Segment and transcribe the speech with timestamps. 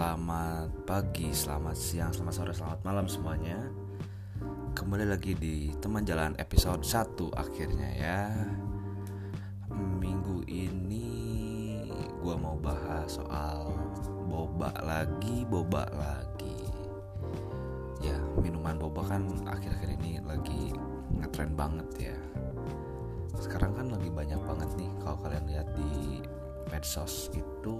[0.00, 3.60] Selamat pagi, selamat siang, selamat sore, selamat malam semuanya.
[4.72, 8.32] Kembali lagi di teman jalan episode 1 akhirnya ya.
[10.00, 11.84] Minggu ini
[12.16, 13.76] gue mau bahas soal
[14.24, 16.64] boba lagi, boba lagi.
[18.00, 20.72] Ya minuman boba kan akhir-akhir ini lagi
[21.12, 22.16] ngetren banget ya.
[23.36, 26.24] Sekarang kan lagi banyak banget nih kalau kalian lihat di
[26.70, 27.74] medsos itu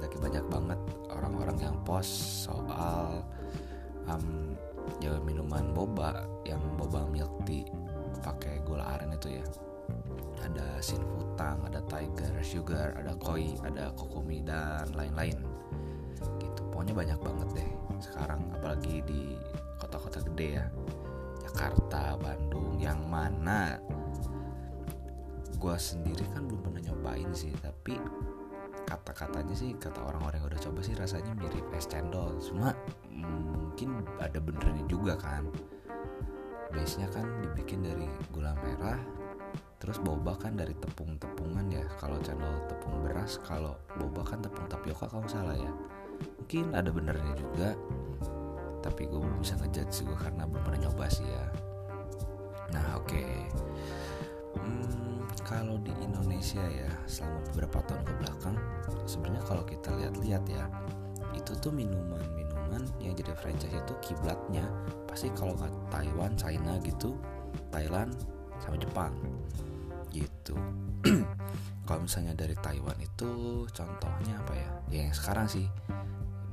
[0.00, 0.80] lagi banyak banget
[1.12, 3.22] orang-orang yang post soal
[4.08, 4.56] um,
[5.00, 7.64] ya minuman boba yang boba milk tea
[8.24, 9.44] pakai gula aren itu ya.
[10.40, 15.36] Ada sinfutang, ada tiger, sugar, ada koi, ada kokomi dan lain-lain.
[16.40, 16.60] Gitu.
[16.72, 17.70] Pokoknya banyak banget deh
[18.00, 19.36] sekarang apalagi di
[19.76, 20.66] kota-kota gede ya.
[21.44, 22.63] Jakarta, Bandung
[25.64, 27.96] gue sendiri kan belum pernah nyobain sih tapi
[28.84, 32.36] kata-katanya sih kata orang-orang yang udah coba sih rasanya mirip es cendol.
[32.36, 32.76] Cuma
[33.08, 35.48] mungkin ada benernya juga kan.
[36.68, 39.00] Base nya kan dibikin dari gula merah
[39.80, 41.88] terus boba kan dari tepung-tepungan ya.
[41.96, 45.72] Kalau cendol tepung beras kalau boba kan tepung tapioka kalau salah ya.
[46.44, 47.72] Mungkin ada benernya juga
[48.84, 51.48] tapi gue belum bisa ngejudge gue karena belum pernah nyoba sih ya
[55.84, 58.56] di Indonesia ya selama beberapa tahun ke belakang
[59.04, 60.64] sebenarnya kalau kita lihat-lihat ya
[61.36, 64.64] itu tuh minuman-minuman yang jadi franchise itu kiblatnya
[65.04, 67.14] pasti kalau ke Taiwan, China gitu,
[67.68, 68.16] Thailand
[68.62, 69.12] sama Jepang
[70.08, 70.56] gitu.
[71.86, 74.70] kalau misalnya dari Taiwan itu contohnya apa ya?
[74.88, 75.68] Ya yang sekarang sih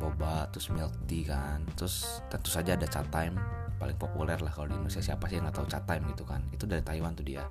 [0.01, 3.37] boba terus milk tea kan terus tentu saja ada chat time
[3.77, 6.41] paling populer lah kalau di Indonesia siapa sih yang nggak tahu chat time gitu kan
[6.49, 7.45] itu dari Taiwan tuh dia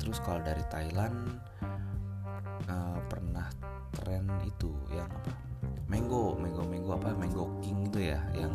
[0.00, 1.14] terus kalau dari Thailand
[2.66, 3.46] uh, pernah
[4.00, 5.32] tren itu yang apa?
[5.90, 7.14] Mango mango mango apa?
[7.14, 8.54] Mango king itu ya yang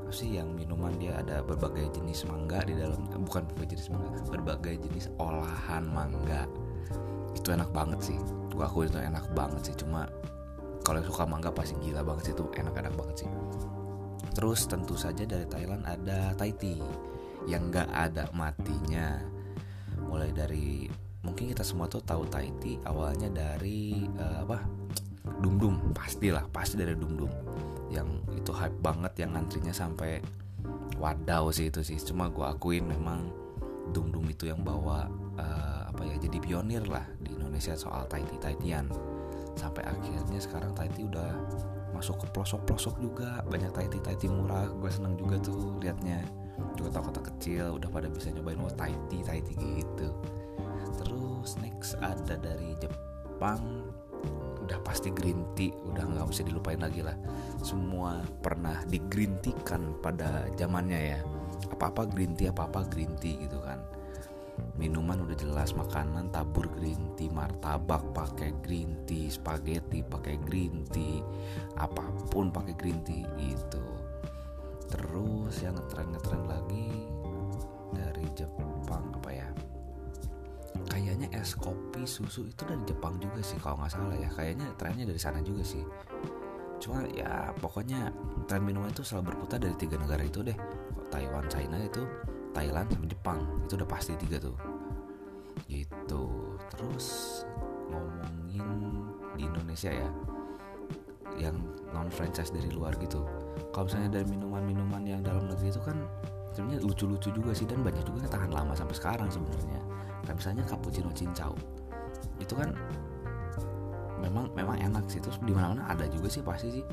[0.00, 3.88] apa sih yang minuman dia ada berbagai jenis mangga di dalam eh, bukan berbagai jenis
[3.94, 6.44] mangga berbagai jenis olahan mangga.
[7.32, 8.18] Itu enak banget sih.
[8.50, 10.10] Gua aku itu enak banget sih cuma
[10.82, 13.30] kalau suka mangga pasti gila banget sih itu enak-enak banget sih.
[14.34, 16.82] Terus tentu saja dari Thailand ada Thai tea
[17.48, 19.16] yang gak ada matinya
[20.10, 20.90] mulai dari
[21.22, 24.58] mungkin kita semua tuh tahu tea awalnya dari uh, apa?
[25.38, 27.32] Dum dum pastilah pasti dari dum dum
[27.94, 30.18] yang itu hype banget yang antrinya sampai
[30.98, 31.96] wadaw sih itu sih.
[32.02, 33.30] Cuma gue akuin memang
[33.94, 35.06] dum dum itu yang bawa
[35.38, 38.90] uh, apa ya jadi pionir lah di Indonesia soal Thai teaan
[39.58, 41.30] sampai akhirnya sekarang tea udah
[41.94, 43.44] masuk ke pelosok-pelosok juga.
[43.46, 43.86] Banyak Thai
[44.18, 44.66] tea murah.
[44.72, 46.24] Gue seneng juga tuh liatnya
[46.78, 50.08] juga kota kecil udah pada bisa nyobain oh Thai tea Thai tea gitu.
[51.00, 53.88] Terus next ada dari Jepang.
[54.60, 57.16] Udah pasti green tea udah nggak bisa dilupain lagi lah.
[57.64, 61.20] Semua pernah di green tea kan pada zamannya ya.
[61.72, 63.80] Apa apa green tea apa apa green tea gitu kan.
[64.76, 71.24] Minuman udah jelas makanan tabur green tea martabak pakai green tea spaghetti pakai green tea
[71.80, 73.99] apa pun pakai green tea gitu
[74.90, 77.06] terus yang ngetren ngetren lagi
[77.94, 79.48] dari Jepang apa ya?
[80.90, 84.30] Kayaknya es kopi susu itu dari Jepang juga sih kalau nggak salah ya.
[84.34, 85.82] Kayaknya trennya dari sana juga sih.
[86.80, 88.10] Cuma ya pokoknya
[88.48, 90.56] tren minuman itu selalu berputar dari tiga negara itu deh.
[91.12, 92.02] Taiwan China itu
[92.50, 93.40] Thailand sama Jepang.
[93.66, 94.56] Itu udah pasti tiga tuh.
[95.70, 96.24] Gitu.
[96.74, 97.06] Terus
[97.92, 98.66] ngomongin
[99.38, 100.10] di Indonesia ya.
[101.38, 103.26] Yang non franchise dari luar gitu.
[103.74, 105.96] Kalau misalnya dari minuman-minuman yang dalam negeri itu kan
[106.54, 109.80] sebenarnya lucu-lucu juga sih dan banyak juga yang tahan lama sampai sekarang sebenarnya.
[110.26, 111.52] Kayak misalnya cappuccino cincau.
[112.42, 112.74] Itu kan
[114.20, 115.22] memang memang enak sih.
[115.22, 116.84] Terus di mana-mana ada juga sih pasti sih.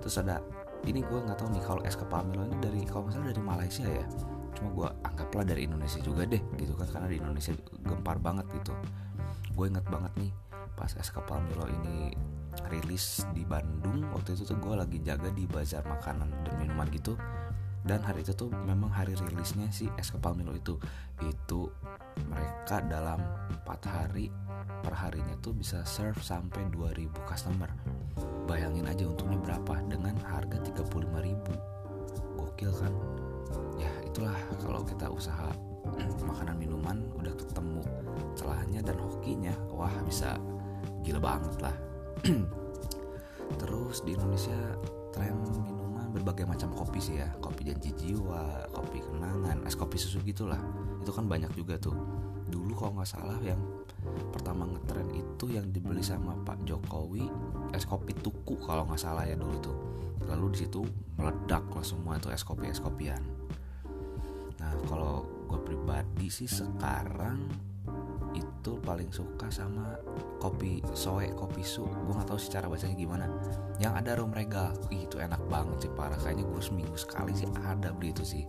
[0.00, 0.40] Terus ada
[0.88, 3.84] ini gue nggak tahu nih kalau es kepal Milo ini dari kalau misalnya dari Malaysia
[3.84, 4.06] ya.
[4.56, 6.88] Cuma gue anggaplah dari Indonesia juga deh gitu kan.
[6.88, 7.52] Karena di Indonesia
[7.84, 8.72] gempar banget gitu.
[9.54, 10.32] Gue inget banget nih
[10.80, 12.16] pas es kepal Milo ini
[12.70, 14.06] rilis di Bandung.
[14.14, 17.14] Waktu itu tuh gue lagi jaga di bazar makanan dan minuman gitu.
[17.80, 20.76] Dan hari itu tuh memang hari rilisnya si es kepal Milo itu.
[21.24, 21.72] Itu
[22.28, 24.28] mereka dalam empat hari
[24.84, 27.72] per harinya tuh bisa serve sampai 2000 customer.
[28.44, 29.80] Bayangin aja untungnya berapa?
[29.88, 32.92] Dengan harga 35.000 gokil kan?
[33.80, 35.48] Ya itulah kalau kita usaha
[36.28, 37.80] makanan minuman udah ketemu
[38.36, 40.36] celahnya dan hokinya wah bisa
[41.02, 41.89] gila banget lah
[43.60, 44.56] terus di Indonesia
[45.10, 47.28] tren minuman berbagai macam kopi sih ya.
[47.40, 50.60] Kopi janji jiwa kopi kenangan es kopi susu gitulah.
[51.00, 51.96] Itu kan banyak juga tuh.
[52.50, 53.60] Dulu kalau nggak salah yang
[54.32, 57.28] pertama ngetren itu yang dibeli sama Pak Jokowi
[57.76, 59.76] es kopi tuku kalau nggak salah ya dulu tuh.
[60.28, 60.84] Lalu di situ
[61.16, 63.22] meledak lah semua itu es kopi es kopian.
[64.60, 67.69] Nah kalau gue pribadi sih sekarang
[68.60, 69.96] itu paling suka sama
[70.36, 73.24] kopi soe kopi su gue nggak tahu secara bacanya gimana.
[73.80, 76.20] Yang ada rum regal Ih, itu enak banget sih parah.
[76.20, 78.44] Kayaknya gue seminggu sekali sih ada beli itu sih.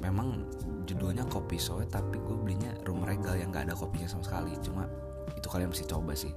[0.00, 0.48] Memang
[0.88, 4.56] judulnya kopi soe tapi gue belinya rum regal yang nggak ada kopinya sama sekali.
[4.64, 4.88] Cuma
[5.36, 6.32] itu kalian mesti coba sih.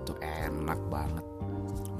[0.00, 1.24] Itu enak banget.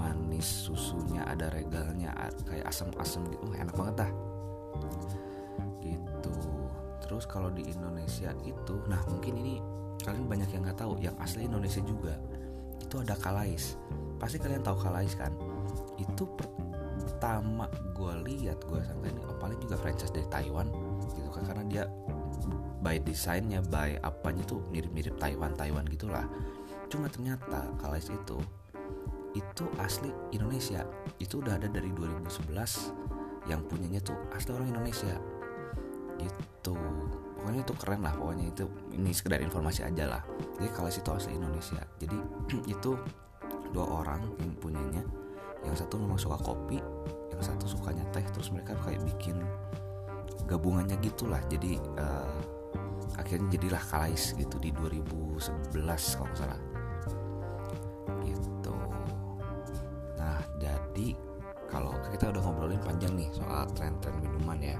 [0.00, 2.16] Manis susunya ada regalnya
[2.48, 3.52] kayak asam-asam gitu.
[3.52, 4.10] Uh, enak banget dah.
[5.84, 6.32] Gitu.
[7.04, 9.75] Terus kalau di Indonesia itu nah mungkin ini
[10.06, 12.14] kalian banyak yang nggak tahu yang asli Indonesia juga.
[12.78, 13.74] Itu ada Kalais.
[14.22, 15.34] Pasti kalian tahu Kalais kan?
[15.98, 20.70] Itu pertama gue lihat gue sangka ini oh, paling juga franchise dari Taiwan
[21.10, 21.42] gitu kan.
[21.42, 21.84] Karena dia
[22.86, 26.22] by desainnya by apanya tuh mirip-mirip Taiwan Taiwan gitulah.
[26.86, 28.38] Cuma ternyata Kalais itu
[29.34, 30.86] itu asli Indonesia.
[31.18, 35.18] Itu udah ada dari 2011 yang punyanya tuh asli orang Indonesia.
[36.16, 36.78] Gitu
[37.36, 38.64] pokoknya itu keren lah pokoknya itu
[38.96, 40.22] ini sekedar informasi aja lah.
[40.56, 41.82] Jadi kalau itu asli Indonesia.
[42.00, 42.18] Jadi
[42.74, 42.90] itu
[43.70, 45.02] dua orang yang punyanya.
[45.62, 46.80] Yang satu memang suka kopi
[47.30, 48.24] yang satu sukanya teh.
[48.34, 49.36] Terus mereka kayak bikin
[50.48, 51.40] gabungannya gitulah.
[51.52, 52.40] Jadi uh,
[53.20, 55.76] akhirnya jadilah Kalais gitu di 2011
[56.16, 56.60] kalau nggak salah.
[58.24, 58.74] Gitu.
[60.16, 61.08] Nah jadi
[61.66, 64.78] kalau kita udah ngobrolin panjang nih soal tren-tren minuman ya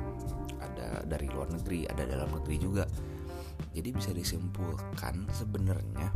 [1.05, 2.85] dari luar negeri ada dalam negeri juga.
[3.73, 6.13] Jadi bisa disimpulkan sebenarnya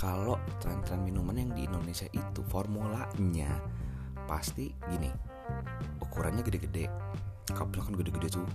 [0.00, 3.60] kalau tren-tren minuman yang di Indonesia itu formulanya
[4.24, 5.12] pasti gini
[6.00, 6.88] ukurannya gede-gede
[7.52, 8.48] cupnya kan gede-gede tuh.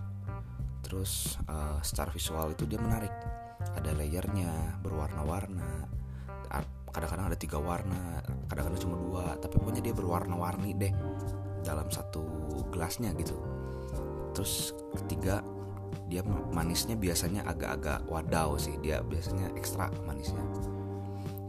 [0.81, 3.13] Terus uh, secara visual itu dia menarik.
[3.77, 5.99] Ada layernya berwarna-warna
[6.89, 10.93] kadang-kadang ada tiga warna kadang-kadang cuma dua tapi pokoknya dia berwarna-warni deh
[11.61, 12.25] dalam satu
[12.73, 13.37] gelasnya gitu
[14.33, 15.41] terus ketiga
[16.09, 18.73] dia manisnya biasanya agak-agak wadaw sih.
[18.81, 20.41] Dia biasanya ekstra manisnya.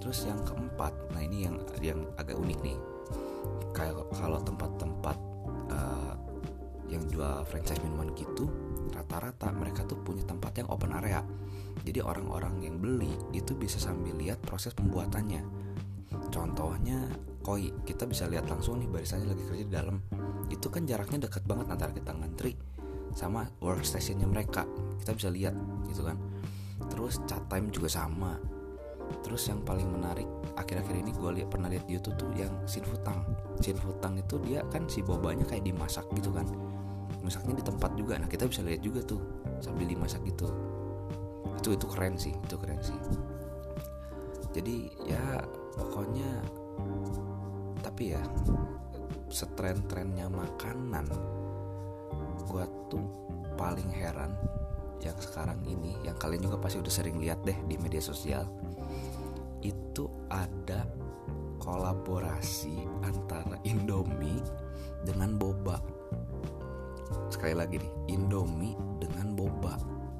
[0.00, 2.78] Terus yang keempat nah ini yang yang agak unik nih.
[3.72, 5.16] Kayak kalau tempat-tempat
[5.72, 6.14] uh,
[6.92, 8.50] yang jual franchise minuman gitu
[8.90, 11.24] rata-rata mereka tuh punya tempat yang open area.
[11.80, 15.40] Jadi orang-orang yang beli itu bisa sambil lihat proses pembuatannya.
[16.28, 17.08] Contohnya
[17.40, 19.96] koi kita bisa lihat langsung nih barisannya lagi kerja di dalam.
[20.52, 22.52] Itu kan jaraknya dekat banget antara kita ngantri
[23.14, 24.66] sama workstationnya mereka.
[25.02, 25.54] Kita bisa lihat
[25.90, 26.16] gitu kan.
[26.90, 28.38] Terus chat time juga sama.
[29.26, 33.26] Terus yang paling menarik akhir-akhir ini gue lihat pernah lihat di YouTube tuh yang sinfutang
[33.58, 36.46] sinfutang itu dia kan si bobanya kayak dimasak gitu kan.
[37.20, 38.16] Masaknya di tempat juga.
[38.16, 39.18] Nah kita bisa lihat juga tuh
[39.58, 40.46] sambil dimasak gitu.
[41.58, 42.96] Itu itu keren sih itu keren sih.
[44.54, 45.42] Jadi ya
[45.74, 46.30] pokoknya
[47.82, 48.22] tapi ya
[49.30, 51.06] setren-trennya makanan
[52.50, 53.06] gue tuh
[53.55, 54.35] paling heran
[55.00, 58.44] yang sekarang ini yang kalian juga pasti udah sering lihat deh di media sosial.
[59.62, 60.85] Itu ada
[61.62, 64.43] kolaborasi antara Indomie
[65.06, 65.79] dengan boba.
[67.31, 69.79] Sekali lagi nih Indomie dengan boba.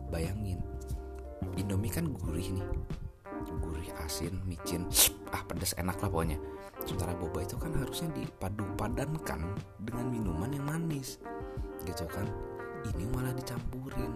[0.09, 0.63] Bayangin
[1.59, 2.67] Indomie kan gurih nih.
[3.61, 4.87] Gurih asin micin.
[5.31, 6.43] Ah pedas enak lah pokoknya.
[6.83, 11.23] Sementara boba itu kan harusnya dipadu padankan dengan minuman yang manis
[11.85, 12.27] gitu kan?
[12.89, 14.13] Ini malah dicampurin.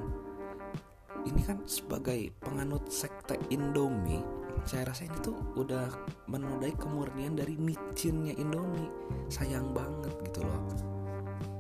[1.25, 5.93] Ini kan sebagai penganut sekte Indomie saya rasa ini tuh udah
[6.31, 8.89] menodai kemurnian dari micinnya Indomie.
[9.29, 10.57] Sayang banget gitu loh.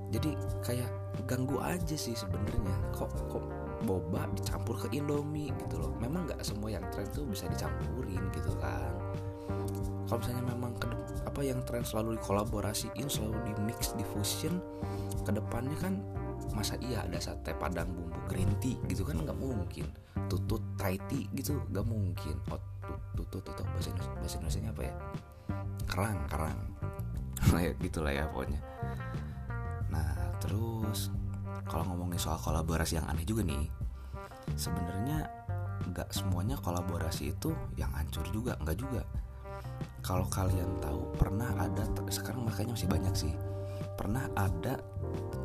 [0.08, 0.32] Jadi
[0.64, 0.88] kayak
[1.28, 2.72] ganggu aja sih sebenarnya.
[2.96, 3.44] Kok kok
[3.84, 5.92] boba dicampur ke Indomie gitu loh.
[6.00, 8.94] Memang nggak semua yang tren tuh bisa dicampurin gitu kan
[10.08, 10.86] kalau misalnya memang ke
[11.24, 14.60] apa yang tren selalu dikolaborasiin selalu di mix diffusion
[15.24, 15.98] ke depannya kan
[16.52, 19.88] masa iya ada sate padang bumbu green tea gitu kan nggak mungkin.
[20.30, 22.36] Tutut Thai tea gitu nggak mungkin.
[22.52, 22.60] Oh
[23.16, 24.94] tutut itu bahasa Indonesia, bahasa Indonesia apa ya?
[25.88, 26.60] Kerang kerang.
[27.84, 28.60] Gitu lah ya pokoknya.
[29.90, 31.10] Nah terus
[31.66, 33.66] kalau ngomongin soal kolaborasi yang aneh juga nih
[34.54, 35.24] sebenarnya
[35.90, 39.02] nggak semuanya kolaborasi itu yang hancur juga nggak juga
[40.04, 43.32] kalau kalian tahu pernah ada sekarang makanya masih banyak sih.
[43.96, 44.76] Pernah ada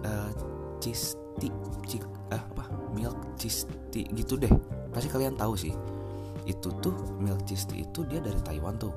[0.03, 0.31] uh,
[0.83, 1.49] cheese tea
[1.87, 2.03] cheese,
[2.35, 2.67] uh, apa?
[2.91, 4.51] Milk cheese tea gitu deh.
[4.91, 5.71] Pasti kalian tahu sih.
[6.43, 6.91] Itu tuh
[7.23, 8.91] milk cheese tea itu dia dari Taiwan tuh.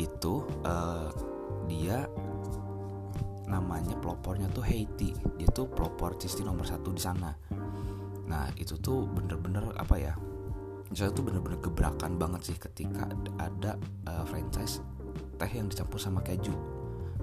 [0.00, 1.12] Itu uh,
[1.68, 2.08] dia
[3.44, 5.12] namanya pelopornya tuh Haiti.
[5.36, 7.28] Dia tuh pelopor cheese tea nomor satu di sana.
[8.24, 10.16] Nah itu tuh bener-bener apa ya
[10.92, 13.08] misalnya tuh bener-bener gebrakan banget sih ketika
[13.40, 14.84] ada uh, franchise
[15.40, 16.52] teh yang dicampur sama keju.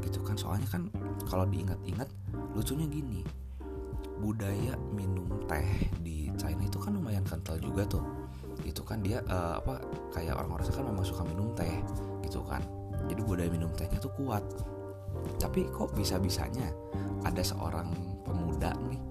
[0.01, 0.89] Gitu kan soalnya kan
[1.29, 2.09] kalau diingat-ingat
[2.57, 3.21] lucunya gini.
[4.19, 8.03] Budaya minum teh di China itu kan lumayan kental juga tuh.
[8.65, 9.79] Itu kan dia uh, apa
[10.17, 11.77] kayak orang-orang kan memang suka minum teh
[12.25, 12.65] gitu kan.
[13.05, 14.41] Jadi budaya minum tehnya tuh kuat.
[15.37, 16.73] Tapi kok bisa-bisanya
[17.21, 17.93] ada seorang
[18.25, 19.08] pemuda nih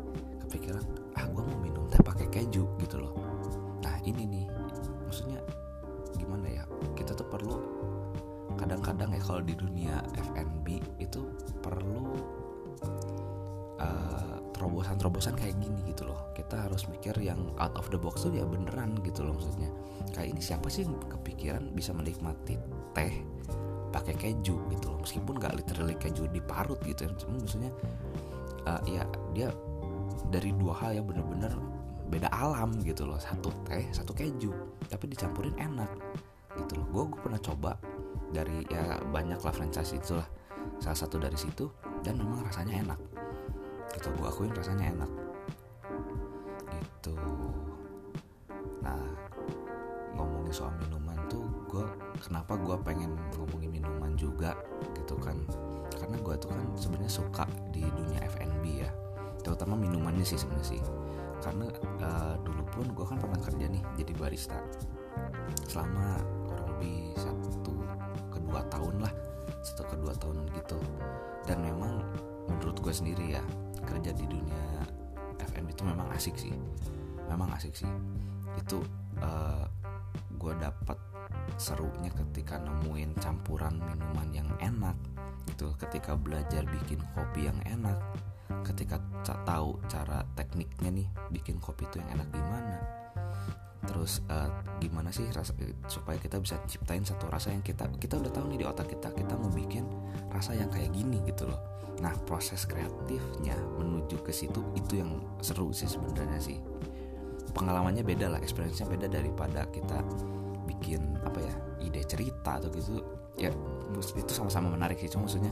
[9.28, 11.20] kalau di dunia FNB itu
[11.61, 12.16] perlu
[13.76, 16.32] uh, terobosan-terobosan kayak gini gitu loh.
[16.32, 19.68] Kita harus mikir yang out of the box tuh ya beneran gitu loh maksudnya.
[20.16, 22.56] Kayak ini siapa sih yang kepikiran bisa menikmati
[22.97, 23.12] teh
[23.92, 24.99] pakai keju gitu loh?
[25.04, 27.70] Meskipun nggak literally keju diparut gitu ya maksudnya
[28.64, 29.04] uh, ya
[29.37, 29.52] dia
[30.32, 31.52] dari dua hal yang bener-bener
[32.08, 33.20] beda alam gitu loh.
[33.20, 34.56] Satu teh satu keju
[34.88, 35.92] tapi dicampurin enak
[36.64, 36.87] gitu loh.
[36.90, 37.76] Gue pernah coba
[38.28, 40.26] dari ya banyak lah franchise itulah
[40.78, 41.68] salah satu dari situ
[42.04, 43.00] dan memang rasanya enak.
[43.97, 45.11] Gitu gue akuin rasanya enak.
[46.68, 47.14] Gitu.
[48.85, 49.00] Nah
[50.14, 51.85] ngomongin soal minuman tuh gue
[52.20, 54.54] kenapa gue pengen ngomongin minuman juga
[54.94, 55.37] gitu kan.
[55.99, 58.90] Karena gue tuh kan sebenarnya suka di dunia F&B ya.
[59.42, 60.82] Terutama minumannya sih sebenarnya sih.
[61.38, 61.70] Karena
[62.02, 64.58] uh, dulu pun gue kan pernah kerja nih jadi barista.
[65.66, 67.67] Selama kurang lebih satu
[68.49, 69.12] kedua tahun lah
[69.61, 70.81] satu kedua tahun gitu.
[71.45, 72.00] Dan memang
[72.49, 73.45] menurut gue sendiri ya
[73.85, 74.88] kerja di dunia
[75.37, 76.57] FM itu memang asik sih.
[77.28, 77.90] Memang asik sih.
[78.57, 78.81] Itu
[79.21, 79.69] uh,
[80.40, 80.97] gue dapat
[81.61, 84.97] serunya ketika nemuin campuran minuman yang enak
[85.52, 87.97] gitu ketika belajar bikin kopi yang enak
[88.64, 89.00] ketika
[89.45, 92.76] tahu cara tekniknya nih bikin kopi itu yang enak gimana
[93.88, 95.57] terus uh, gimana sih rasa
[95.88, 99.09] supaya kita bisa ciptain satu rasa yang kita kita udah tahu nih di otak kita
[99.16, 99.88] kita mau bikin
[100.28, 101.59] rasa yang kayak gini gitu loh.
[102.04, 106.61] Nah proses kreatifnya menuju ke situ itu yang seru sih sebenarnya sih.
[107.57, 110.04] Pengalamannya beda lah experience-nya beda daripada kita
[110.68, 113.00] bikin apa ya ide cerita atau gitu.
[113.40, 113.50] Ya
[113.97, 115.50] itu sama-sama menarik sih cuma maksudnya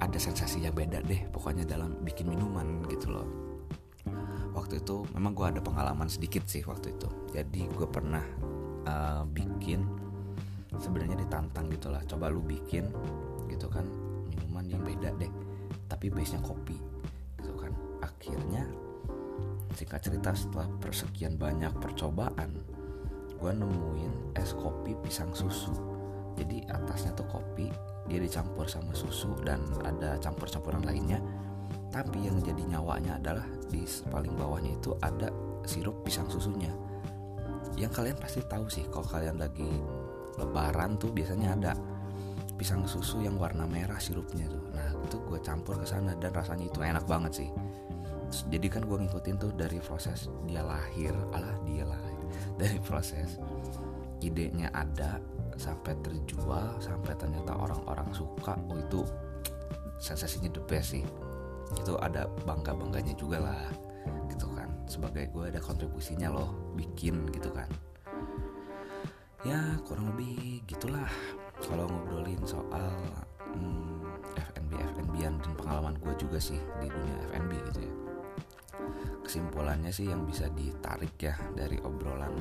[0.00, 3.43] ada sensasi yang beda deh pokoknya dalam bikin minuman gitu loh
[4.74, 7.06] waktu itu memang gue ada pengalaman sedikit sih waktu itu.
[7.30, 8.26] Jadi gue pernah
[8.90, 9.86] uh, bikin
[10.82, 12.02] sebenarnya ditantang gitu lah.
[12.10, 12.90] Coba lu bikin
[13.46, 13.86] gitu kan.
[14.26, 15.30] Minuman yang beda deh
[15.86, 16.74] tapi base nya kopi
[17.38, 17.70] gitu kan.
[18.02, 18.66] Akhirnya
[19.78, 22.58] singkat cerita setelah persekian banyak percobaan
[23.38, 25.70] gue nemuin es kopi pisang susu.
[26.34, 27.70] Jadi atasnya tuh kopi
[28.10, 31.22] dia dicampur sama susu dan ada campur-campuran lainnya
[31.94, 35.30] tapi yang jadi nyawanya adalah di paling bawahnya itu ada
[35.62, 36.70] sirup pisang susunya.
[37.78, 39.66] Yang kalian pasti tahu sih kalau kalian lagi
[40.38, 41.72] lebaran tuh biasanya ada
[42.54, 44.64] pisang susu yang warna merah sirupnya tuh.
[44.74, 47.50] Nah itu gue campur ke sana dan rasanya itu enak banget sih.
[48.50, 52.12] Jadi kan gue ngikutin tuh dari proses dia lahir alah dia lahir.
[52.58, 53.38] Dari proses
[54.22, 55.22] idenya ada
[55.54, 59.06] sampai terjual sampai ternyata orang-orang suka oh itu
[60.06, 61.04] sensasinya the best sih
[61.72, 63.64] itu ada bangga bangganya juga lah
[64.28, 64.68] gitu kan.
[64.84, 67.68] Sebagai gue ada kontribusinya loh bikin gitu kan.
[69.44, 71.08] Ya kurang lebih gitulah
[71.60, 72.92] kalau ngobrolin soal
[73.52, 74.04] hmm,
[74.36, 77.94] FNB FNB-an dan pengalaman gue juga sih di dunia FNB gitu ya.
[79.24, 82.32] Kesimpulannya sih yang bisa ditarik ya dari obrolan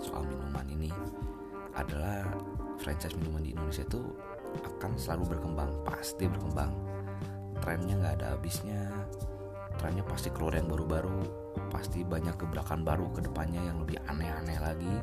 [0.00, 0.92] soal minuman ini
[1.76, 2.24] adalah
[2.80, 4.00] franchise minuman di Indonesia itu
[4.64, 6.72] akan selalu berkembang pasti berkembang
[7.68, 8.80] trennya nggak ada habisnya.
[9.76, 11.20] Trennya pasti keluar yang baru-baru.
[11.68, 14.94] Pasti banyak gebrakan baru ke depannya yang lebih aneh-aneh lagi.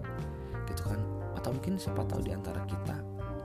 [0.65, 0.98] Gitu kan?
[1.38, 2.98] Atau mungkin siapa tahu di antara kita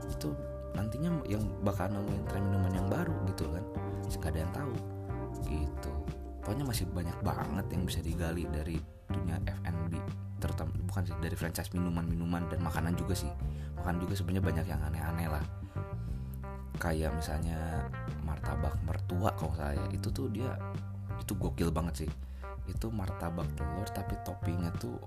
[0.09, 0.33] itu
[0.73, 3.63] nantinya yang bakal nemuin tren minuman yang baru gitu kan?
[4.09, 4.73] Nggak ada yang tahu.
[5.45, 5.91] Gitu.
[6.41, 10.01] Pokoknya masih banyak banget yang bisa digali dari dunia F&B
[10.41, 13.29] terutama bukan sih dari franchise minuman-minuman dan makanan juga sih.
[13.77, 15.60] Makan juga sebenarnya banyak yang aneh-aneh lah
[16.81, 17.85] kayak misalnya
[18.25, 20.57] martabak mertua kalau saya itu tuh dia
[21.21, 22.11] itu gokil banget sih.
[22.65, 24.97] Itu martabak telur tapi toppingnya tuh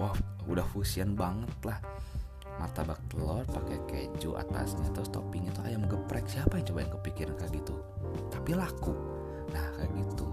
[0.00, 0.16] wah
[0.48, 1.76] udah fusion banget lah.
[2.56, 6.24] Martabak telur pakai keju atasnya terus toppingnya tuh ayam geprek.
[6.24, 7.74] Siapa yang coba yang kepikiran kayak gitu?
[8.32, 8.96] Tapi laku.
[9.52, 10.26] Nah kayak gitu.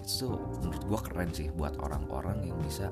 [0.00, 0.28] Itu
[0.64, 2.88] menurut gue keren sih buat orang-orang yang bisa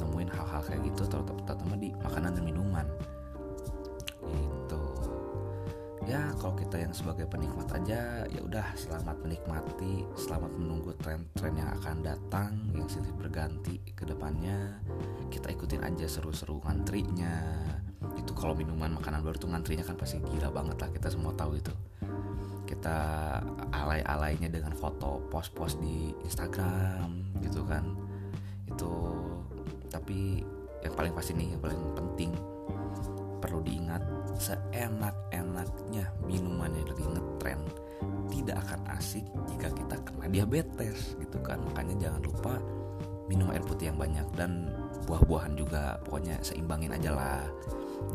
[0.00, 2.88] nemuin hal-hal kayak gitu terutama di makanan dan minuman
[6.10, 11.70] ya kalau kita yang sebagai penikmat aja ya udah selamat menikmati selamat menunggu tren-tren yang
[11.78, 14.82] akan datang yang silih berganti ke depannya.
[15.30, 17.62] Kita ikutin aja seru-seru ngantrinya.
[18.18, 21.62] Itu kalau minuman makanan baru tuh ngantrinya kan pasti gila banget lah kita semua tahu
[21.62, 21.70] itu.
[22.66, 22.98] Kita
[23.70, 27.86] alay-alaynya dengan foto post-post di Instagram gitu kan.
[28.66, 29.14] Itu
[29.86, 30.42] tapi
[30.82, 32.34] yang paling pasti nih yang paling penting
[33.38, 34.02] perlu diingat
[34.40, 37.60] seenak-enaknya minuman yang lagi ngetren
[38.32, 41.60] tidak akan asik jika kita kena diabetes gitu kan.
[41.60, 42.54] Makanya jangan lupa
[43.28, 44.72] minum air putih yang banyak dan
[45.04, 47.44] buah-buahan juga pokoknya seimbangin aja lah.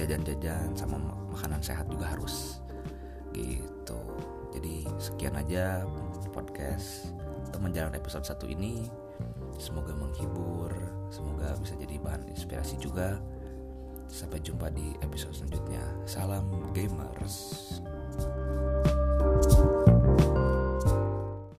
[0.01, 0.97] Jajan-jajan sama
[1.29, 2.57] makanan sehat juga harus
[3.31, 4.01] gitu.
[4.55, 5.85] Jadi sekian aja
[6.33, 7.13] podcast
[7.53, 8.89] teman jalan episode 1 ini.
[9.55, 10.73] Semoga menghibur
[11.07, 13.15] semoga bisa jadi bahan inspirasi juga
[14.09, 15.83] Sampai jumpa di episode selanjutnya.
[16.05, 17.79] Salam gamers.